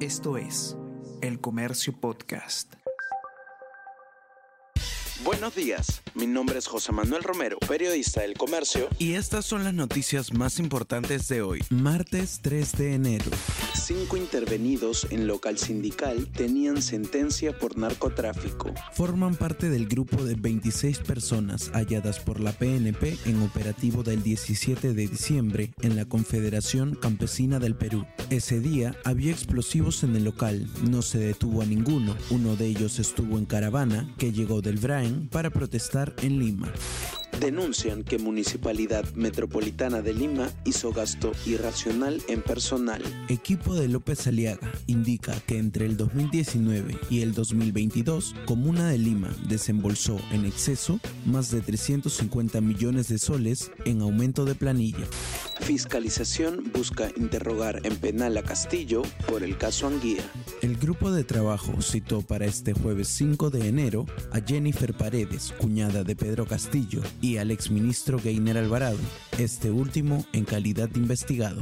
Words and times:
Esto 0.00 0.36
es 0.36 0.76
El 1.22 1.40
Comercio 1.40 1.98
Podcast. 1.98 2.74
Buenos 5.24 5.54
días, 5.54 6.02
mi 6.14 6.26
nombre 6.26 6.58
es 6.58 6.66
José 6.66 6.92
Manuel 6.92 7.22
Romero, 7.22 7.56
periodista 7.66 8.20
del 8.20 8.34
Comercio. 8.34 8.90
Y 8.98 9.14
estas 9.14 9.46
son 9.46 9.64
las 9.64 9.72
noticias 9.72 10.34
más 10.34 10.58
importantes 10.58 11.28
de 11.28 11.40
hoy, 11.40 11.62
martes 11.70 12.40
3 12.42 12.72
de 12.72 12.94
enero. 12.94 13.30
Cinco 13.86 14.16
intervenidos 14.16 15.06
en 15.10 15.28
local 15.28 15.58
sindical 15.58 16.26
tenían 16.32 16.82
sentencia 16.82 17.56
por 17.56 17.78
narcotráfico. 17.78 18.74
Forman 18.94 19.36
parte 19.36 19.70
del 19.70 19.86
grupo 19.86 20.24
de 20.24 20.34
26 20.34 20.98
personas 20.98 21.70
halladas 21.72 22.18
por 22.18 22.40
la 22.40 22.50
PNP 22.50 23.16
en 23.26 23.40
operativo 23.44 24.02
del 24.02 24.24
17 24.24 24.92
de 24.92 25.06
diciembre 25.06 25.72
en 25.82 25.94
la 25.94 26.04
Confederación 26.04 26.96
Campesina 26.96 27.60
del 27.60 27.76
Perú. 27.76 28.04
Ese 28.28 28.58
día 28.58 28.96
había 29.04 29.30
explosivos 29.30 30.02
en 30.02 30.16
el 30.16 30.24
local, 30.24 30.68
no 30.90 31.00
se 31.00 31.18
detuvo 31.18 31.62
a 31.62 31.64
ninguno. 31.64 32.16
Uno 32.30 32.56
de 32.56 32.66
ellos 32.66 32.98
estuvo 32.98 33.38
en 33.38 33.46
caravana 33.46 34.12
que 34.18 34.32
llegó 34.32 34.62
del 34.62 34.78
Brain 34.78 35.28
para 35.28 35.50
protestar 35.50 36.12
en 36.22 36.40
Lima 36.40 36.72
denuncian 37.40 38.02
que 38.02 38.18
Municipalidad 38.18 39.04
Metropolitana 39.14 40.02
de 40.02 40.14
Lima 40.14 40.50
hizo 40.64 40.92
gasto 40.92 41.32
irracional 41.46 42.22
en 42.28 42.42
personal. 42.42 43.02
Equipo 43.28 43.74
de 43.74 43.88
López 43.88 44.26
Aliaga 44.26 44.70
indica 44.86 45.38
que 45.46 45.58
entre 45.58 45.86
el 45.86 45.96
2019 45.96 46.98
y 47.10 47.22
el 47.22 47.34
2022, 47.34 48.34
Comuna 48.46 48.88
de 48.88 48.98
Lima 48.98 49.34
desembolsó 49.48 50.18
en 50.32 50.44
exceso 50.44 51.00
más 51.24 51.50
de 51.50 51.60
350 51.60 52.60
millones 52.60 53.08
de 53.08 53.18
soles 53.18 53.70
en 53.84 54.02
aumento 54.02 54.44
de 54.44 54.54
planilla. 54.54 55.06
Fiscalización 55.66 56.70
busca 56.72 57.10
interrogar 57.16 57.80
en 57.82 57.96
penal 57.96 58.36
a 58.36 58.42
Castillo 58.44 59.02
por 59.28 59.42
el 59.42 59.58
caso 59.58 59.88
Anguía. 59.88 60.22
El 60.62 60.76
grupo 60.76 61.10
de 61.10 61.24
trabajo 61.24 61.82
citó 61.82 62.22
para 62.22 62.46
este 62.46 62.72
jueves 62.72 63.08
5 63.08 63.50
de 63.50 63.66
enero 63.66 64.06
a 64.30 64.38
Jennifer 64.38 64.94
Paredes, 64.94 65.52
cuñada 65.58 66.04
de 66.04 66.14
Pedro 66.14 66.46
Castillo, 66.46 67.02
y 67.20 67.38
al 67.38 67.50
exministro 67.50 68.20
Gainer 68.22 68.58
Alvarado, 68.58 68.98
este 69.38 69.70
último 69.70 70.24
en 70.32 70.44
calidad 70.44 70.88
de 70.88 71.00
investigado. 71.00 71.60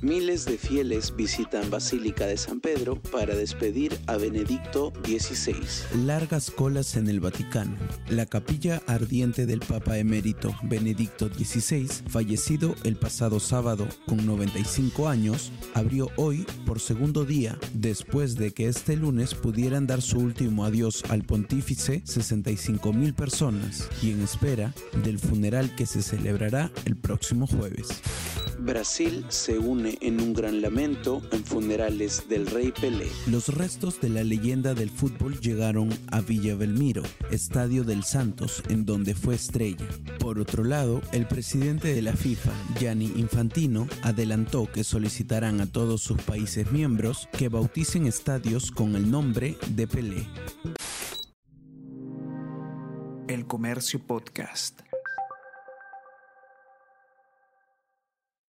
Miles 0.00 0.44
de 0.44 0.58
fieles 0.58 1.14
visitan 1.16 1.70
Basílica 1.70 2.26
de 2.26 2.36
San 2.36 2.60
Pedro 2.60 3.02
para 3.10 3.34
despedir 3.34 3.98
a 4.06 4.16
Benedicto 4.16 4.92
XVI. 5.04 5.56
Largas 6.04 6.52
colas 6.52 6.96
en 6.96 7.08
el 7.08 7.18
Vaticano. 7.18 7.76
La 8.08 8.26
capilla 8.26 8.80
ardiente 8.86 9.44
del 9.44 9.58
Papa 9.58 9.98
emérito 9.98 10.54
Benedicto 10.62 11.28
XVI, 11.28 11.88
fallecido 12.08 12.76
el 12.84 12.94
pasado 12.94 13.40
sábado 13.40 13.88
con 14.06 14.24
95 14.24 15.08
años, 15.08 15.50
abrió 15.74 16.10
hoy 16.16 16.46
por 16.64 16.78
segundo 16.78 17.24
día 17.24 17.58
después 17.72 18.36
de 18.36 18.52
que 18.52 18.68
este 18.68 18.96
lunes 18.96 19.34
pudieran 19.34 19.88
dar 19.88 20.00
su 20.00 20.18
último 20.18 20.64
adiós 20.64 21.02
al 21.08 21.24
pontífice 21.24 22.02
65 22.04 22.92
mil 22.92 23.14
personas 23.14 23.88
y 24.00 24.12
en 24.12 24.22
espera 24.22 24.72
del 25.02 25.18
funeral 25.18 25.74
que 25.74 25.86
se 25.86 26.02
celebrará 26.02 26.70
el 26.84 26.94
próximo 26.98 27.46
jueves. 27.46 27.88
Brasil 28.58 29.24
se 29.28 29.56
une 29.56 29.96
en 30.00 30.20
un 30.20 30.34
gran 30.34 30.60
lamento 30.60 31.22
en 31.30 31.44
funerales 31.44 32.28
del 32.28 32.46
rey 32.46 32.72
Pelé. 32.72 33.06
Los 33.28 33.48
restos 33.48 34.00
de 34.00 34.08
la 34.08 34.24
leyenda 34.24 34.74
del 34.74 34.90
fútbol 34.90 35.38
llegaron 35.40 35.90
a 36.10 36.20
Villa 36.20 36.56
Belmiro, 36.56 37.02
estadio 37.30 37.84
del 37.84 38.02
Santos, 38.02 38.62
en 38.68 38.84
donde 38.84 39.14
fue 39.14 39.36
estrella. 39.36 39.86
Por 40.18 40.40
otro 40.40 40.64
lado, 40.64 41.00
el 41.12 41.26
presidente 41.28 41.94
de 41.94 42.02
la 42.02 42.14
FIFA, 42.14 42.52
Gianni 42.78 43.12
Infantino, 43.16 43.86
adelantó 44.02 44.70
que 44.70 44.82
solicitarán 44.82 45.60
a 45.60 45.66
todos 45.66 46.02
sus 46.02 46.20
países 46.22 46.72
miembros 46.72 47.28
que 47.32 47.48
bauticen 47.48 48.06
estadios 48.06 48.70
con 48.72 48.96
el 48.96 49.10
nombre 49.10 49.56
de 49.70 49.86
Pelé. 49.86 50.26
El 53.28 53.46
Comercio 53.46 54.00
Podcast. 54.00 54.87